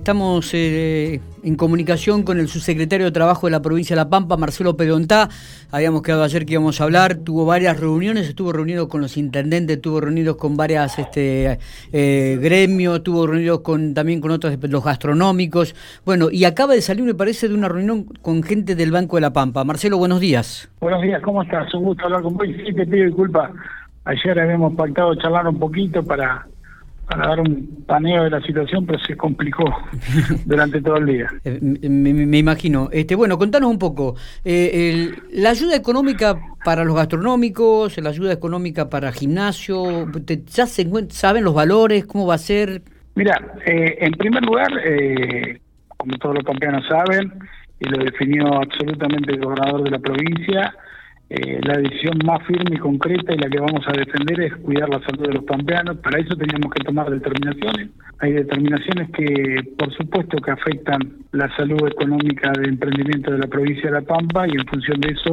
Estamos 0.00 0.54
eh, 0.54 1.20
en 1.44 1.56
comunicación 1.56 2.22
con 2.22 2.40
el 2.40 2.48
subsecretario 2.48 3.04
de 3.04 3.12
Trabajo 3.12 3.46
de 3.46 3.50
la 3.50 3.60
provincia 3.60 3.94
de 3.94 4.00
La 4.00 4.08
Pampa, 4.08 4.38
Marcelo 4.38 4.74
Pedontá. 4.74 5.28
Habíamos 5.70 6.00
quedado 6.00 6.22
ayer 6.24 6.46
que 6.46 6.54
íbamos 6.54 6.80
a 6.80 6.84
hablar, 6.84 7.16
tuvo 7.16 7.44
varias 7.44 7.78
reuniones, 7.78 8.26
estuvo 8.26 8.50
reunido 8.50 8.88
con 8.88 9.02
los 9.02 9.18
intendentes, 9.18 9.76
estuvo 9.76 10.00
reunido 10.00 10.38
con 10.38 10.56
varias 10.56 10.98
este, 10.98 11.58
eh, 11.92 12.38
gremios, 12.40 12.96
estuvo 12.96 13.26
reunido 13.26 13.62
con, 13.62 13.92
también 13.92 14.22
con 14.22 14.30
otros, 14.30 14.56
los 14.58 14.82
gastronómicos. 14.82 15.74
Bueno, 16.06 16.30
y 16.30 16.46
acaba 16.46 16.72
de 16.72 16.80
salir, 16.80 17.04
me 17.04 17.14
parece, 17.14 17.48
de 17.48 17.54
una 17.54 17.68
reunión 17.68 18.04
con 18.22 18.42
gente 18.42 18.74
del 18.74 18.92
Banco 18.92 19.18
de 19.18 19.20
La 19.20 19.34
Pampa. 19.34 19.64
Marcelo, 19.64 19.98
buenos 19.98 20.18
días. 20.18 20.70
Buenos 20.80 21.02
días, 21.02 21.20
¿cómo 21.20 21.42
estás? 21.42 21.74
Un 21.74 21.84
gusto 21.84 22.06
hablar 22.06 22.22
con 22.22 22.38
vos. 22.38 22.46
Sí, 22.46 22.72
te 22.72 22.86
pido 22.86 23.04
disculpas. 23.04 23.50
Ayer 24.06 24.40
habíamos 24.40 24.74
pactado 24.74 25.14
charlar 25.16 25.46
un 25.46 25.58
poquito 25.58 26.02
para 26.02 26.46
para 27.10 27.26
dar 27.26 27.40
un 27.40 27.84
paneo 27.86 28.22
de 28.22 28.30
la 28.30 28.40
situación, 28.40 28.86
pero 28.86 28.98
se 29.00 29.16
complicó 29.16 29.64
durante 30.46 30.80
todo 30.80 30.98
el 30.98 31.06
día. 31.06 31.28
Eh, 31.44 31.58
me, 31.60 32.38
imagino. 32.38 32.88
Este, 32.92 33.16
bueno, 33.16 33.36
contanos 33.36 33.68
un 33.68 33.80
poco. 33.80 34.14
Eh, 34.44 35.10
la 35.32 35.50
ayuda 35.50 35.74
económica 35.74 36.38
para 36.64 36.84
los 36.84 36.94
gastronómicos, 36.94 37.98
la 37.98 38.10
ayuda 38.10 38.32
económica 38.32 38.88
para 38.88 39.10
gimnasio, 39.10 40.06
¿ya 40.46 40.66
se 40.66 40.88
saben 41.08 41.42
los 41.42 41.52
valores? 41.52 42.06
¿Cómo 42.06 42.28
va 42.28 42.34
a 42.34 42.38
ser? 42.38 42.82
Mira, 43.16 43.54
eh, 43.66 43.98
en 44.00 44.12
primer 44.12 44.44
lugar, 44.44 44.70
como 45.96 46.16
todos 46.18 46.36
los 46.36 46.44
campeones 46.44 46.84
saben, 46.86 47.32
y 47.80 47.88
lo 47.88 48.04
definió 48.04 48.54
absolutamente 48.54 49.32
el 49.32 49.40
gobernador 49.40 49.82
de 49.82 49.90
la 49.90 49.98
provincia, 49.98 50.72
eh, 51.32 51.60
la 51.62 51.78
decisión 51.78 52.18
más 52.24 52.44
firme 52.44 52.74
y 52.74 52.78
concreta 52.78 53.32
y 53.32 53.38
la 53.38 53.48
que 53.48 53.60
vamos 53.60 53.86
a 53.86 53.92
defender 53.92 54.40
es 54.40 54.56
cuidar 54.56 54.88
la 54.88 54.98
salud 55.00 55.28
de 55.28 55.34
los 55.34 55.44
pampeanos. 55.44 55.98
Para 55.98 56.18
eso 56.18 56.34
teníamos 56.34 56.72
que 56.74 56.82
tomar 56.82 57.08
determinaciones. 57.08 57.90
Hay 58.18 58.32
determinaciones 58.32 59.10
que, 59.12 59.62
por 59.78 59.94
supuesto, 59.94 60.38
que 60.38 60.50
afectan 60.50 60.98
la 61.30 61.48
salud 61.56 61.86
económica 61.86 62.50
de 62.50 62.68
emprendimiento 62.68 63.30
de 63.30 63.38
la 63.38 63.46
provincia 63.46 63.84
de 63.84 64.00
La 64.00 64.02
Pampa 64.02 64.48
y 64.48 64.56
en 64.58 64.66
función 64.66 65.00
de 65.00 65.12
eso 65.12 65.32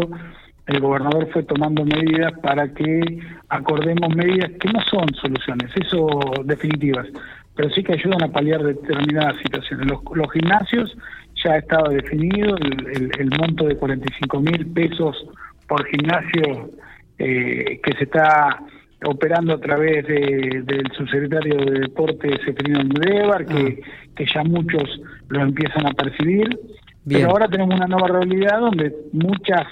el 0.67 0.81
gobernador 0.81 1.27
fue 1.31 1.43
tomando 1.43 1.83
medidas 1.83 2.33
para 2.43 2.71
que 2.73 3.19
acordemos 3.49 4.15
medidas 4.15 4.51
que 4.59 4.69
no 4.71 4.81
son 4.81 5.07
soluciones, 5.15 5.71
eso 5.75 6.07
definitivas, 6.43 7.07
pero 7.55 7.69
sí 7.69 7.81
que 7.83 7.93
ayudan 7.93 8.21
a 8.23 8.31
paliar 8.31 8.61
determinadas 8.61 9.37
situaciones. 9.37 9.87
Los, 9.87 10.01
los 10.13 10.31
gimnasios 10.31 10.95
ya 11.43 11.53
ha 11.53 11.57
estado 11.57 11.89
definido 11.89 12.57
el, 12.57 13.11
el 13.17 13.29
monto 13.39 13.65
de 13.65 13.77
45 13.77 14.41
mil 14.41 14.67
pesos 14.73 15.25
por 15.67 15.85
gimnasio 15.87 16.71
eh, 17.19 17.79
que 17.83 17.93
se 17.97 18.03
está 18.03 18.59
operando 19.05 19.53
a 19.53 19.59
través 19.59 20.05
del 20.07 20.91
subsecretario 20.97 21.57
de 21.57 21.79
Deportes, 21.81 22.39
Seferino 22.45 22.83
Mudevar, 22.83 23.45
que, 23.45 23.79
ah. 23.81 24.09
que 24.15 24.25
ya 24.25 24.43
muchos 24.43 25.01
lo 25.29 25.41
empiezan 25.41 25.85
a 25.85 25.91
percibir. 25.91 26.59
Pero 27.07 27.29
ahora 27.29 27.47
tenemos 27.47 27.75
una 27.75 27.87
nueva 27.87 28.07
realidad 28.07 28.59
donde 28.59 28.93
muchas 29.13 29.65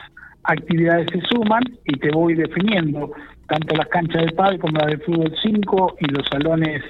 actividades 0.43 1.07
se 1.11 1.21
suman 1.21 1.63
y 1.83 1.97
te 1.97 2.09
voy 2.11 2.35
definiendo 2.35 3.11
tanto 3.47 3.75
las 3.75 3.87
canchas 3.87 4.25
de 4.25 4.31
pádel 4.31 4.59
como 4.59 4.77
las 4.77 4.87
de 4.87 4.97
fútbol 4.99 5.33
5 5.41 5.95
y 5.99 6.05
los 6.11 6.25
salones 6.27 6.81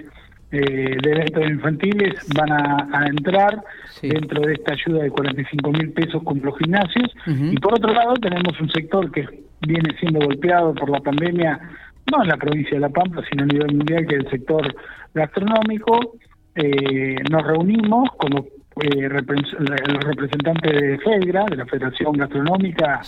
eh, 0.55 0.97
de 1.01 1.11
eventos 1.11 1.49
infantiles 1.49 2.13
van 2.35 2.51
a, 2.51 3.07
entrar 3.07 3.61
dentro 4.01 4.41
de 4.41 4.53
esta 4.53 4.73
ayuda 4.73 5.03
de 5.03 5.09
45 5.09 5.71
mil 5.71 5.91
pesos 5.91 6.23
con 6.23 6.41
los 6.41 6.57
gimnasios. 6.57 7.11
Y 7.27 7.57
por 7.57 7.73
otro 7.73 7.93
lado 7.93 8.13
tenemos 8.15 8.59
un 8.59 8.69
sector 8.69 9.11
que 9.11 9.27
viene 9.61 9.95
siendo 9.99 10.19
golpeado 10.19 10.73
por 10.73 10.89
la 10.89 10.99
pandemia, 10.99 11.59
no 12.11 12.23
en 12.23 12.29
la 12.29 12.37
provincia 12.37 12.75
de 12.75 12.79
La 12.79 12.89
Pampa, 12.89 13.21
sino 13.29 13.43
a 13.43 13.47
nivel 13.47 13.75
mundial, 13.75 14.05
que 14.07 14.15
es 14.15 14.25
el 14.25 14.31
sector 14.31 14.75
gastronómico. 15.13 16.17
Eh, 16.55 17.17
nos 17.29 17.43
reunimos 17.43 18.09
como 18.17 18.45
eh, 18.81 19.09
los 19.09 20.03
representantes 20.03 20.73
de 20.73 20.97
FEDRA, 20.99 21.45
de 21.45 21.55
la 21.55 21.65
Federación 21.65 22.13
Gastronómica, 22.13 23.01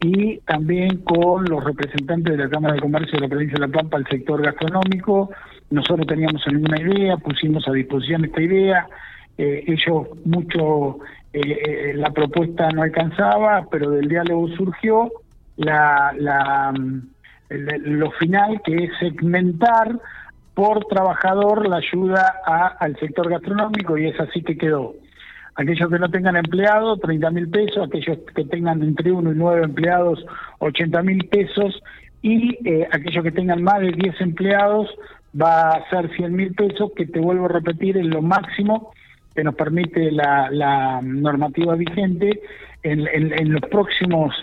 y 0.00 0.38
también 0.38 0.98
con 0.98 1.44
los 1.44 1.64
representantes 1.64 2.36
de 2.36 2.44
la 2.44 2.48
Cámara 2.48 2.74
de 2.74 2.80
Comercio 2.80 3.12
de 3.12 3.20
la 3.20 3.28
provincia 3.28 3.54
de 3.54 3.66
La 3.66 3.72
Pampa, 3.72 3.98
el 3.98 4.06
sector 4.06 4.40
gastronómico, 4.40 5.30
nosotros 5.70 6.06
teníamos 6.06 6.46
alguna 6.46 6.80
idea, 6.80 7.16
pusimos 7.16 7.66
a 7.68 7.72
disposición 7.72 8.24
esta 8.24 8.42
idea, 8.42 8.86
eh, 9.38 9.64
ellos 9.68 10.08
mucho, 10.24 10.98
eh, 11.32 11.40
eh, 11.40 11.92
la 11.94 12.10
propuesta 12.10 12.68
no 12.70 12.82
alcanzaba, 12.82 13.66
pero 13.70 13.90
del 13.90 14.08
diálogo 14.08 14.48
surgió 14.48 15.10
la, 15.56 16.12
la, 16.18 16.72
mm, 16.72 17.00
lo 17.84 18.10
final, 18.12 18.60
que 18.64 18.84
es 18.84 18.90
segmentar 18.98 19.98
por 20.54 20.84
trabajador 20.86 21.68
la 21.68 21.76
ayuda 21.76 22.34
al 22.78 22.98
sector 22.98 23.30
gastronómico 23.30 23.96
y 23.96 24.08
es 24.08 24.20
así 24.20 24.42
que 24.42 24.58
quedó. 24.58 24.94
Aquellos 25.54 25.88
que 25.88 25.98
no 25.98 26.10
tengan 26.10 26.36
empleados, 26.36 27.00
30 27.00 27.30
mil 27.30 27.48
pesos, 27.48 27.86
aquellos 27.86 28.18
que 28.34 28.44
tengan 28.44 28.82
entre 28.82 29.10
uno 29.10 29.32
y 29.32 29.36
nueve 29.36 29.62
empleados, 29.64 30.24
80 30.58 31.02
mil 31.02 31.26
pesos, 31.28 31.80
y 32.22 32.58
aquellos 32.92 33.24
que 33.24 33.32
tengan 33.32 33.62
más 33.62 33.80
de 33.80 33.92
10 33.92 34.20
empleados, 34.20 34.88
va 35.38 35.70
a 35.70 35.90
ser 35.90 36.14
100 36.16 36.32
mil 36.34 36.54
pesos, 36.54 36.92
que 36.96 37.06
te 37.06 37.20
vuelvo 37.20 37.46
a 37.46 37.48
repetir, 37.48 37.96
es 37.96 38.06
lo 38.06 38.22
máximo 38.22 38.92
que 39.34 39.44
nos 39.44 39.54
permite 39.54 40.10
la, 40.10 41.00
normativa 41.02 41.74
vigente. 41.74 42.40
En, 42.82 43.52
los 43.52 43.62
próximos 43.70 44.34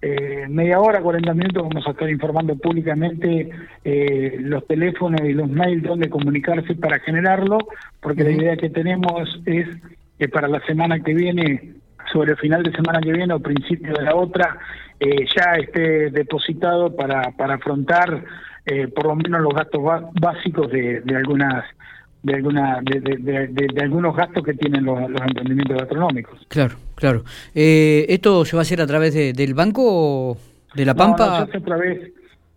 eh, 0.00 0.46
media 0.48 0.78
hora, 0.78 1.00
40 1.00 1.34
minutos, 1.34 1.62
vamos 1.68 1.86
a 1.86 1.90
estar 1.90 2.08
informando 2.08 2.54
públicamente 2.56 3.50
eh, 3.84 4.36
los 4.40 4.66
teléfonos 4.66 5.20
y 5.22 5.32
los 5.32 5.48
mails 5.48 5.82
donde 5.82 6.10
comunicarse 6.10 6.74
para 6.76 7.00
generarlo, 7.00 7.58
porque 8.00 8.24
la 8.24 8.30
idea 8.30 8.56
que 8.56 8.70
tenemos 8.70 9.40
es 9.46 9.66
que 10.18 10.28
para 10.28 10.48
la 10.48 10.60
semana 10.66 11.00
que 11.00 11.14
viene, 11.14 11.74
sobre 12.12 12.32
el 12.32 12.38
final 12.38 12.62
de 12.62 12.72
semana 12.72 13.00
que 13.00 13.12
viene 13.12 13.34
o 13.34 13.40
principio 13.40 13.92
de 13.94 14.02
la 14.02 14.14
otra, 14.14 14.58
eh, 15.00 15.26
ya 15.34 15.52
esté 15.52 16.10
depositado 16.10 16.94
para, 16.94 17.32
para 17.32 17.54
afrontar 17.54 18.24
eh, 18.70 18.88
por 18.88 19.06
lo 19.06 19.16
menos 19.16 19.40
los 19.40 19.54
gastos 19.54 19.80
básicos 20.20 20.70
de, 20.70 21.02
algunas 21.16 21.64
de 22.22 22.34
alguna 22.34 22.80
de, 22.82 23.80
algunos 23.80 24.14
gastos 24.14 24.44
que 24.44 24.54
tienen 24.54 24.84
los, 24.84 24.98
emprendimientos 25.00 25.78
gastronómicos. 25.78 26.38
Claro, 26.48 26.76
claro. 26.94 27.24
Eh, 27.54 28.04
¿Esto 28.08 28.44
se 28.44 28.56
va 28.56 28.60
a 28.60 28.62
hacer 28.62 28.80
a 28.82 28.86
través 28.86 29.14
del 29.14 29.54
banco 29.54 30.36
de 30.74 30.84
La 30.84 30.94
Pampa? 30.94 31.38
se 31.38 31.42
hace 31.44 31.56
a 31.56 31.60
través 31.60 32.12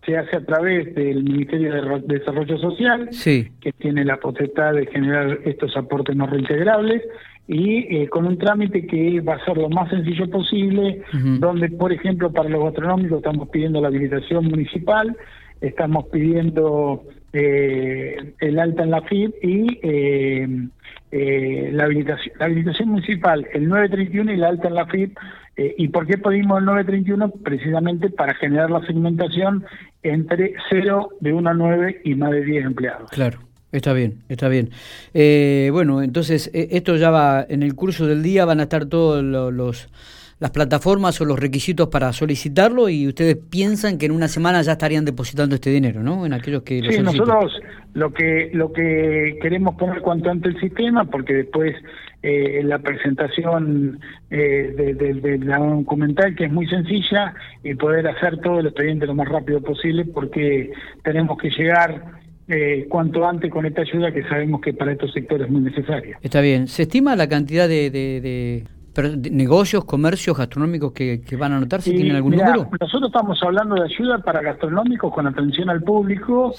se 0.05 0.17
hace 0.17 0.35
a 0.35 0.45
través 0.45 0.93
del 0.95 1.23
Ministerio 1.23 1.73
de 1.73 2.19
Desarrollo 2.19 2.57
Social, 2.57 3.09
que 3.23 3.71
tiene 3.77 4.03
la 4.03 4.17
potestad 4.17 4.73
de 4.73 4.87
generar 4.87 5.39
estos 5.45 5.77
aportes 5.77 6.15
no 6.15 6.25
reintegrables 6.25 7.03
y 7.47 7.95
eh, 7.95 8.09
con 8.09 8.25
un 8.25 8.37
trámite 8.37 8.87
que 8.87 9.21
va 9.21 9.35
a 9.35 9.45
ser 9.45 9.57
lo 9.57 9.69
más 9.69 9.89
sencillo 9.89 10.29
posible, 10.29 11.03
donde, 11.39 11.69
por 11.69 11.91
ejemplo, 11.91 12.31
para 12.31 12.49
los 12.49 12.63
gastronómicos 12.63 13.17
estamos 13.17 13.49
pidiendo 13.49 13.79
la 13.79 13.89
habilitación 13.89 14.45
municipal, 14.45 15.15
estamos 15.61 16.05
pidiendo 16.11 17.03
eh, 17.33 18.33
el 18.39 18.59
alta 18.59 18.83
en 18.83 18.91
la 18.91 19.01
FIP 19.03 19.33
y 19.41 19.79
eh, 19.83 20.67
eh, 21.11 21.69
la, 21.71 21.85
habilitación, 21.85 22.35
la 22.39 22.45
habilitación 22.45 22.89
municipal, 22.89 23.47
el 23.53 23.69
931 23.69 24.33
y 24.33 24.37
la 24.37 24.49
alta 24.49 24.67
en 24.67 24.75
la 24.75 24.85
FIP. 24.87 25.17
¿Y 25.77 25.89
por 25.89 26.07
qué 26.07 26.17
pedimos 26.17 26.57
el 26.59 26.65
931? 26.65 27.29
Precisamente 27.43 28.09
para 28.09 28.33
generar 28.33 28.71
la 28.71 28.83
segmentación 28.87 29.63
entre 30.01 30.55
0, 30.71 31.09
de 31.19 31.33
1 31.33 31.49
a 31.49 31.53
9 31.53 32.01
y 32.03 32.15
más 32.15 32.31
de 32.31 32.43
10 32.43 32.65
empleados. 32.65 33.11
Claro. 33.11 33.39
Está 33.71 33.93
bien, 33.93 34.23
está 34.27 34.49
bien. 34.49 34.71
bueno, 35.71 36.01
entonces 36.01 36.49
esto 36.53 36.95
ya 36.95 37.11
va, 37.11 37.45
en 37.47 37.63
el 37.63 37.75
curso 37.75 38.07
del 38.07 38.23
día 38.23 38.43
van 38.43 38.59
a 38.59 38.63
estar 38.63 38.87
todos 38.87 39.23
los 39.23 39.87
las 40.41 40.49
plataformas 40.49 41.21
o 41.21 41.25
los 41.25 41.39
requisitos 41.39 41.87
para 41.89 42.11
solicitarlo 42.13 42.89
y 42.89 43.07
ustedes 43.07 43.37
piensan 43.37 43.99
que 43.99 44.07
en 44.07 44.11
una 44.11 44.27
semana 44.27 44.63
ya 44.63 44.71
estarían 44.71 45.05
depositando 45.05 45.53
este 45.53 45.69
dinero, 45.69 46.01
¿no? 46.01 46.25
En 46.25 46.33
aquellos 46.33 46.63
que 46.63 46.81
Sí, 46.81 46.99
nosotros 46.99 47.61
lo 47.93 48.11
que 48.11 48.49
lo 48.51 48.73
que 48.73 49.37
queremos 49.39 49.75
poner 49.75 50.01
cuanto 50.01 50.31
antes 50.31 50.55
el 50.55 50.59
sistema 50.59 51.05
porque 51.05 51.35
después 51.35 51.75
eh, 52.23 52.63
la 52.63 52.79
presentación 52.79 53.99
eh, 54.31 54.73
de, 55.21 55.37
la 55.45 55.59
documental 55.59 56.33
que 56.35 56.45
es 56.45 56.51
muy 56.51 56.67
sencilla 56.67 57.35
y 57.63 57.75
poder 57.75 58.07
hacer 58.07 58.39
todo 58.39 58.61
el 58.61 58.65
expediente 58.65 59.05
lo 59.05 59.13
más 59.13 59.29
rápido 59.29 59.61
posible 59.61 60.05
porque 60.05 60.71
tenemos 61.03 61.37
que 61.37 61.51
llegar 61.51 62.19
eh, 62.47 62.87
cuanto 62.89 63.27
antes 63.27 63.51
con 63.51 63.67
esta 63.67 63.81
ayuda 63.81 64.11
que 64.11 64.23
sabemos 64.23 64.59
que 64.61 64.73
para 64.73 64.93
estos 64.93 65.13
sectores 65.13 65.45
es 65.45 65.53
muy 65.53 65.61
necesaria. 65.61 66.17
Está 66.23 66.41
bien. 66.41 66.67
¿Se 66.67 66.81
estima 66.81 67.15
la 67.15 67.29
cantidad 67.29 67.69
de, 67.69 68.63
pero, 68.93 69.09
negocios, 69.15 69.85
comercios 69.85 70.37
gastronómicos 70.37 70.91
que, 70.91 71.21
van 71.37 71.53
a 71.53 71.57
anotar, 71.57 71.81
si 71.81 71.95
tienen 71.95 72.15
algún 72.15 72.35
número. 72.35 72.69
Nosotros 72.79 73.09
estamos 73.09 73.41
hablando 73.43 73.75
de 73.75 73.83
ayuda 73.83 74.19
para 74.19 74.41
gastronómicos 74.41 75.13
con 75.13 75.27
atención 75.27 75.69
al 75.69 75.81
público 75.81 76.53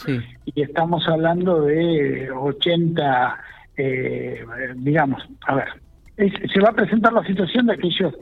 y 0.45 0.63
estamos 0.63 1.07
hablando 1.09 1.63
de 1.63 2.31
80, 2.31 3.39
eh, 3.77 4.45
digamos, 4.77 5.23
a 5.47 5.55
ver, 5.55 5.69
se 6.17 6.61
va 6.61 6.71
a 6.71 6.75
presentar 6.75 7.13
la 7.13 7.25
situación 7.25 7.67
de 7.67 7.75
aquellos 7.75 8.15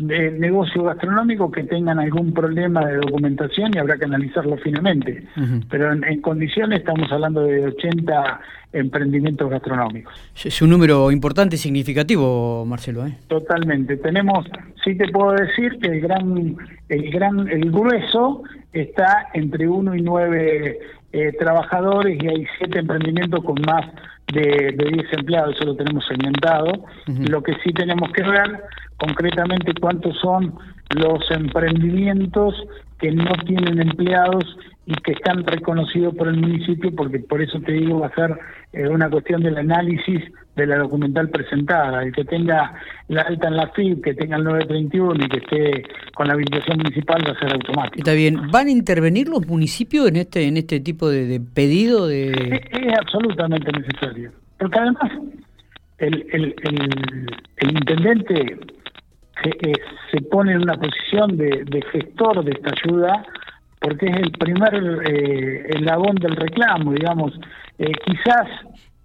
de 0.00 0.30
negocio 0.30 0.82
gastronómico 0.84 1.50
que 1.50 1.64
tengan 1.64 1.98
algún 1.98 2.32
problema 2.32 2.84
de 2.86 2.96
documentación 2.96 3.72
y 3.74 3.78
habrá 3.78 3.98
que 3.98 4.06
analizarlo 4.06 4.56
finamente. 4.56 5.26
Pero 5.68 5.92
en, 5.92 6.20
condiciones 6.22 6.80
estamos 6.80 7.10
hablando 7.12 7.42
de 7.42 7.66
80 7.66 8.40
emprendimientos 8.72 9.50
gastronómicos. 9.50 10.14
Es 10.44 10.62
un 10.62 10.70
número 10.70 11.10
importante 11.10 11.56
y 11.56 11.58
significativo, 11.58 12.64
Marcelo. 12.64 13.06
¿eh? 13.06 13.16
Totalmente. 13.26 13.96
Tenemos, 13.96 14.46
sí 14.84 14.94
te 14.94 15.08
puedo 15.08 15.32
decir 15.32 15.78
que 15.80 15.88
el 15.88 16.00
gran, 16.00 16.56
el 16.88 17.10
gran, 17.10 17.48
el 17.48 17.70
grueso 17.70 18.42
está 18.72 19.28
entre 19.34 19.68
uno 19.68 19.94
y 19.94 20.02
nueve 20.02 20.78
eh, 21.12 21.32
trabajadores 21.38 22.22
y 22.22 22.28
hay 22.28 22.46
siete 22.58 22.78
emprendimientos 22.78 23.42
con 23.44 23.60
más 23.62 23.86
de, 24.32 24.72
de 24.76 24.90
10 24.92 25.12
empleados, 25.14 25.56
eso 25.56 25.64
lo 25.64 25.76
tenemos 25.76 26.06
segmentado. 26.06 26.84
Lo 27.06 27.42
que 27.42 27.54
sí 27.64 27.72
tenemos 27.72 28.12
que 28.12 28.22
ver 28.22 28.62
concretamente 28.96 29.72
cuántos 29.80 30.16
son 30.20 30.54
los 30.96 31.30
emprendimientos 31.30 32.54
que 32.98 33.10
no 33.12 33.32
tienen 33.46 33.80
empleados 33.80 34.44
y 34.86 34.94
que 34.94 35.12
están 35.12 35.44
reconocidos 35.44 36.14
por 36.16 36.28
el 36.28 36.36
municipio, 36.36 36.94
porque 36.94 37.20
por 37.20 37.40
eso 37.40 37.60
te 37.60 37.72
digo, 37.72 38.00
va 38.00 38.08
a 38.08 38.14
ser 38.14 38.38
eh, 38.72 38.88
una 38.88 39.08
cuestión 39.08 39.42
del 39.42 39.56
análisis 39.56 40.20
de 40.56 40.66
la 40.66 40.78
documental 40.78 41.28
presentada. 41.28 42.02
El 42.02 42.12
que 42.12 42.24
tenga 42.24 42.74
la 43.08 43.22
alta 43.22 43.48
en 43.48 43.56
la 43.56 43.68
FIB, 43.68 44.02
que 44.02 44.14
tenga 44.14 44.36
el 44.36 44.44
931 44.44 45.24
y 45.24 45.28
que 45.28 45.38
esté 45.38 45.82
con 46.14 46.26
la 46.26 46.34
habilitación 46.34 46.78
municipal 46.78 47.22
va 47.26 47.32
a 47.32 47.38
ser 47.38 47.52
automático. 47.54 47.98
Está 47.98 48.12
bien. 48.12 48.50
¿Van 48.50 48.66
a 48.66 48.70
intervenir 48.70 49.28
los 49.28 49.46
municipios 49.46 50.08
en 50.08 50.16
este 50.16 50.48
en 50.48 50.56
este 50.56 50.80
tipo 50.80 51.08
de, 51.08 51.40
pedido? 51.40 52.08
de 52.08 52.32
es, 52.70 52.98
absolutamente 52.98 53.70
necesario. 53.72 54.32
Porque 54.58 54.78
además, 54.78 55.12
el, 55.98 56.26
el, 56.32 56.54
el 57.58 57.70
intendente 57.70 58.58
se, 59.42 59.72
se 60.10 60.20
pone 60.22 60.52
en 60.52 60.62
una 60.62 60.74
posición 60.74 61.36
de, 61.36 61.84
gestor 61.92 62.44
de 62.44 62.52
esta 62.52 62.70
ayuda 62.70 63.24
porque 63.80 64.06
es 64.06 64.16
el 64.16 64.30
primer 64.32 64.74
eh, 65.06 65.66
eslabón 65.70 66.16
del 66.16 66.36
reclamo, 66.36 66.92
digamos. 66.92 67.32
Eh, 67.78 67.92
quizás 68.04 68.46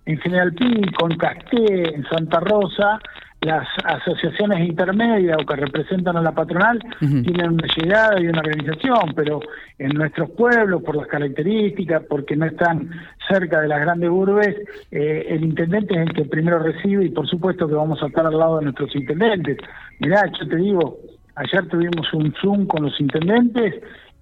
en 0.06 0.18
General 0.20 0.54
Pico, 0.54 1.10
en 1.10 1.18
Casté, 1.18 1.96
en 1.96 2.06
Santa 2.10 2.42
Rosa, 2.42 3.00
las 3.46 3.68
asociaciones 3.84 4.68
intermedias 4.68 5.38
o 5.40 5.46
que 5.46 5.56
representan 5.56 6.18
a 6.18 6.22
la 6.22 6.32
patronal 6.34 6.80
tienen 7.00 7.52
una 7.52 7.68
llegada 7.76 8.20
y 8.20 8.28
una 8.28 8.40
organización, 8.40 9.14
pero 9.16 9.40
en 9.78 9.90
nuestros 9.90 10.32
pueblos, 10.32 10.82
por 10.84 10.96
las 10.96 11.08
características, 11.08 12.04
porque 12.10 12.36
no 12.36 12.46
están 12.46 12.90
cerca 13.30 13.62
de 13.62 13.68
las 13.68 13.82
grandes 13.82 14.10
urbes, 14.10 14.56
eh, 14.92 15.28
el 15.30 15.44
intendente 15.44 15.94
es 15.94 16.02
el 16.02 16.14
que 16.14 16.26
primero 16.26 16.60
recibe 16.60 17.06
y 17.06 17.10
por 17.10 17.28
supuesto 17.28 17.68
que 17.68 17.76
vamos 17.76 18.02
a 18.02 18.08
estar 18.08 18.26
al 18.26 18.38
lado 18.38 18.58
de 18.58 18.66
nuestros 18.66 18.96
intendentes. 18.96 19.58
Mirá, 20.00 20.24
yo 20.40 20.48
te 20.48 20.56
digo, 20.56 20.98
ayer 21.36 21.68
tuvimos 21.68 22.12
un 22.14 22.34
Zoom 22.42 22.66
con 22.66 22.84
los 22.84 23.00
intendentes 23.00 23.76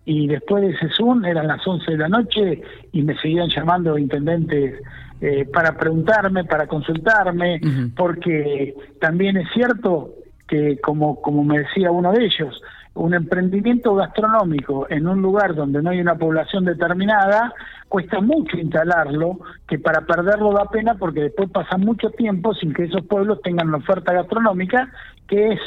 y 0.06 0.28
después 0.28 0.64
de 0.64 0.70
ese 0.72 0.90
Zoom 0.90 1.24
eran 1.26 1.48
las 1.48 1.66
11 1.66 1.92
de 1.92 1.98
la 1.98 2.10
noche 2.10 2.62
y 2.92 3.02
me 3.04 3.18
seguían 3.18 3.50
llamando 3.50 3.98
intendentes 3.98 4.82
eh, 5.22 5.46
para 5.46 5.78
preguntarme, 5.78 6.44
para 6.44 6.68
consultarme, 6.68 7.62
porque 7.96 8.76
también 9.00 9.38
es 9.38 9.48
cierto 9.54 10.16
que, 10.48 10.80
como, 10.82 11.22
como 11.22 11.44
me 11.44 11.60
decía 11.60 11.92
uno 11.92 12.12
de 12.12 12.26
ellos, 12.26 12.62
un 12.96 13.14
emprendimiento 13.14 13.96
gastronómico 13.96 14.86
en 14.90 15.08
un 15.08 15.22
lugar 15.22 15.56
donde 15.56 15.82
no 15.82 15.90
hay 15.90 16.02
una 16.02 16.16
población 16.16 16.66
determinada, 16.66 17.54
cuesta 17.88 18.20
mucho 18.22 18.58
instalarlo, 18.58 19.40
que 19.68 19.80
para 19.80 20.02
perderlo 20.02 20.52
da 20.52 20.66
pena 20.66 20.96
porque 20.96 21.22
después 21.22 21.50
pasa 21.50 21.78
mucho 21.78 22.10
tiempo 22.12 22.54
sin 22.54 22.74
que 22.74 22.84
esos 22.84 23.06
pueblos 23.06 23.42
tengan 23.42 23.70
una 23.70 23.78
oferta 23.78 24.14
gastronómica 24.14 24.92
que 25.28 25.54
es 25.54 25.60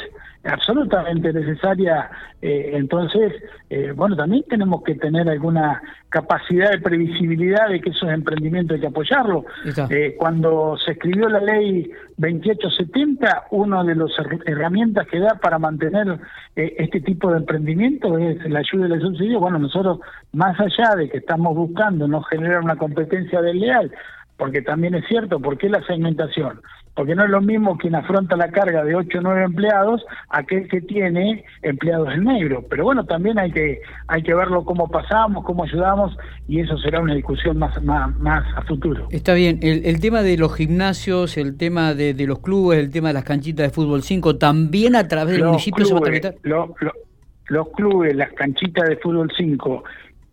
absolutamente 0.43 1.33
necesaria. 1.33 2.09
Eh, 2.41 2.71
entonces, 2.73 3.33
eh, 3.69 3.91
bueno, 3.95 4.15
también 4.15 4.43
tenemos 4.49 4.83
que 4.83 4.95
tener 4.95 5.27
alguna 5.29 5.81
capacidad 6.09 6.71
de 6.71 6.79
previsibilidad 6.79 7.69
de 7.69 7.81
que 7.81 7.89
esos 7.89 8.09
emprendimientos 8.09 8.75
hay 8.75 8.81
que 8.81 8.87
apoyarlos. 8.87 9.45
Eh, 9.89 10.15
cuando 10.17 10.77
se 10.77 10.91
escribió 10.91 11.27
la 11.29 11.39
ley 11.39 11.89
2870, 12.17 13.47
una 13.51 13.83
de 13.83 13.95
las 13.95 14.11
herramientas 14.45 15.07
que 15.07 15.19
da 15.19 15.35
para 15.35 15.59
mantener 15.59 16.19
este 16.55 17.01
tipo 17.01 17.31
de 17.31 17.37
emprendimiento 17.37 18.17
es 18.17 18.43
la 18.49 18.59
ayuda 18.59 18.87
y 18.87 18.91
el 18.93 19.01
subsidio. 19.01 19.39
Bueno, 19.39 19.59
nosotros, 19.59 19.99
más 20.33 20.59
allá 20.59 20.95
de 20.95 21.09
que 21.09 21.17
estamos 21.17 21.55
buscando 21.55 22.07
no 22.07 22.21
generar 22.23 22.63
una 22.63 22.77
competencia 22.77 23.41
desleal, 23.41 23.91
porque 24.37 24.61
también 24.61 24.95
es 24.95 25.05
cierto, 25.07 25.39
¿por 25.39 25.57
qué 25.57 25.69
la 25.69 25.83
segmentación? 25.85 26.61
Porque 26.97 27.13
no 27.13 27.25
es 27.25 27.29
lo 27.29 27.41
mismo 27.41 27.77
quien 27.77 27.93
afronta 27.93 28.35
la 28.35 28.49
carga 28.49 28.83
de 28.83 28.95
8 28.95 29.19
o 29.19 29.21
9 29.21 29.43
empleados 29.43 30.03
aquel 30.29 30.67
que 30.67 30.81
tiene 30.81 31.45
empleados 31.61 32.11
en 32.11 32.23
negro. 32.23 32.65
Pero 32.67 32.85
bueno, 32.85 33.05
también 33.05 33.37
hay 33.37 33.51
que 33.51 33.81
hay 34.07 34.23
que 34.23 34.33
verlo 34.33 34.65
cómo 34.65 34.89
pasamos, 34.89 35.45
cómo 35.45 35.63
ayudamos 35.63 36.17
y 36.47 36.59
eso 36.59 36.75
será 36.79 36.99
una 36.99 37.13
discusión 37.13 37.59
más 37.59 37.79
más, 37.83 38.45
a 38.55 38.63
futuro. 38.63 39.07
Está 39.11 39.35
bien, 39.35 39.59
el, 39.61 39.99
tema 39.99 40.23
de 40.23 40.37
los 40.37 40.55
gimnasios, 40.55 41.37
el 41.37 41.55
tema 41.55 41.93
de, 41.93 42.15
los 42.25 42.39
clubes, 42.39 42.79
el 42.79 42.89
tema 42.89 43.09
de 43.09 43.13
las 43.13 43.23
canchitas 43.23 43.67
de 43.67 43.69
fútbol 43.69 44.01
5, 44.01 44.37
también 44.37 44.95
a 44.95 45.07
través 45.07 45.35
del 45.35 45.45
municipio 45.45 45.85
se 45.85 45.93
va 45.93 45.99
a 45.99 46.01
tramitar. 46.01 46.35
los 46.41 47.69
clubes, 47.75 48.15
las 48.15 48.33
canchitas 48.33 48.89
de 48.89 48.97
fútbol 48.97 49.31
5 49.37 49.83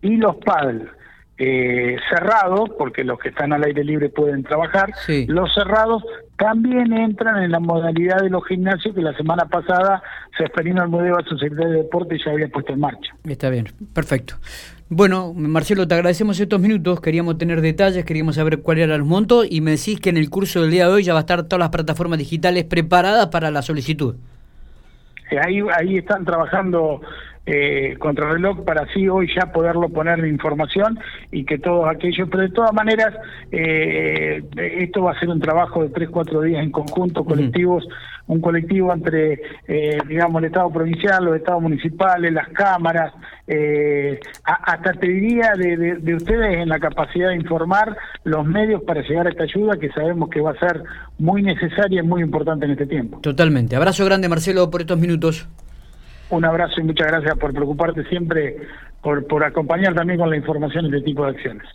y 0.01 0.17
los 0.17 0.35
padres 0.37 0.87
eh, 1.37 1.97
cerrados, 2.09 2.69
porque 2.77 3.03
los 3.03 3.19
que 3.19 3.29
están 3.29 3.51
al 3.51 3.63
aire 3.63 3.83
libre 3.83 4.09
pueden 4.09 4.43
trabajar, 4.43 4.93
los 5.27 5.53
cerrados 5.53 6.03
también 6.37 6.93
entran 6.93 7.43
en 7.43 7.51
la 7.51 7.59
modalidad 7.59 8.21
de 8.21 8.29
los 8.29 8.45
gimnasios 8.45 8.95
que 8.95 9.01
la 9.01 9.15
semana 9.15 9.45
pasada 9.45 10.01
se 10.37 10.45
el 10.45 10.87
modelo 10.87 11.17
a 11.17 11.23
su 11.23 11.37
secretario 11.37 11.71
de 11.71 11.77
Deporte 11.83 12.17
ya 12.23 12.31
había 12.31 12.47
puesto 12.47 12.73
en 12.73 12.79
marcha. 12.79 13.13
Está 13.25 13.49
bien, 13.49 13.67
perfecto. 13.93 14.35
Bueno, 14.87 15.33
Marcelo, 15.33 15.87
te 15.87 15.95
agradecemos 15.95 16.39
estos 16.39 16.59
minutos, 16.59 17.01
queríamos 17.01 17.37
tener 17.37 17.61
detalles, 17.61 18.05
queríamos 18.05 18.35
saber 18.35 18.59
cuál 18.59 18.77
era 18.77 18.95
el 18.95 19.03
monto 19.03 19.43
y 19.43 19.59
me 19.59 19.71
decís 19.71 19.99
que 19.99 20.11
en 20.11 20.17
el 20.17 20.29
curso 20.29 20.61
del 20.61 20.71
día 20.71 20.87
de 20.87 20.93
hoy 20.93 21.03
ya 21.03 21.13
va 21.13 21.19
a 21.19 21.21
estar 21.21 21.43
todas 21.43 21.59
las 21.59 21.69
plataformas 21.69 22.19
digitales 22.19 22.65
preparadas 22.65 23.27
para 23.27 23.49
la 23.49 23.61
solicitud. 23.61 24.15
Eh, 25.31 25.39
ahí, 25.43 25.59
ahí 25.75 25.97
están 25.97 26.23
trabajando 26.23 27.01
eh, 27.45 27.95
contrarreloj 27.99 28.63
para 28.65 28.83
así 28.83 29.07
hoy 29.07 29.27
ya 29.35 29.51
poderlo 29.51 29.89
poner 29.89 30.19
en 30.19 30.27
información 30.27 30.99
y 31.31 31.45
que 31.45 31.57
todos 31.57 31.87
aquellos, 31.87 32.27
pero 32.29 32.43
de 32.43 32.49
todas 32.49 32.73
maneras 32.73 33.13
eh, 33.51 34.43
esto 34.55 35.03
va 35.03 35.11
a 35.11 35.19
ser 35.19 35.29
un 35.29 35.39
trabajo 35.39 35.83
de 35.83 35.89
tres, 35.89 36.09
cuatro 36.09 36.41
días 36.41 36.63
en 36.63 36.71
conjunto, 36.71 37.23
colectivos, 37.23 37.87
un 38.27 38.41
colectivo 38.41 38.91
entre, 38.91 39.41
eh, 39.67 39.97
digamos, 40.07 40.41
el 40.41 40.47
Estado 40.47 40.71
provincial, 40.71 41.23
los 41.23 41.35
Estados 41.35 41.61
municipales, 41.61 42.33
las 42.33 42.47
cámaras, 42.49 43.13
eh, 43.47 44.19
hasta 44.43 44.93
te 44.93 45.07
diría 45.07 45.53
de, 45.55 45.97
de, 45.99 46.15
ustedes 46.15 46.57
en 46.57 46.69
la 46.69 46.79
capacidad 46.79 47.29
de 47.29 47.35
informar 47.35 47.95
los 48.23 48.45
medios 48.45 48.81
para 48.83 49.01
llegar 49.01 49.27
a 49.27 49.29
esta 49.29 49.43
ayuda 49.43 49.77
que 49.77 49.89
sabemos 49.89 50.29
que 50.29 50.41
va 50.41 50.51
a 50.51 50.59
ser 50.59 50.81
muy 51.19 51.43
necesaria 51.43 52.01
y 52.01 52.05
muy 52.05 52.23
importante 52.23 52.65
en 52.65 52.71
este 52.71 52.87
tiempo. 52.87 53.19
Totalmente. 53.21 53.75
Abrazo 53.75 54.03
grande, 54.05 54.27
Marcelo, 54.27 54.71
por 54.71 54.81
estos 54.81 54.97
minutos. 54.97 55.47
Un 56.29 56.43
abrazo 56.43 56.81
y 56.81 56.83
muchas 56.83 57.07
gracias 57.07 57.37
por 57.37 57.53
preocuparte 57.53 58.03
siempre, 58.05 58.57
por, 59.01 59.27
por 59.27 59.43
acompañar 59.43 59.93
también 59.93 60.19
con 60.19 60.29
la 60.29 60.37
información 60.37 60.85
este 60.85 61.01
tipo 61.01 61.23
de 61.23 61.31
acciones. 61.31 61.63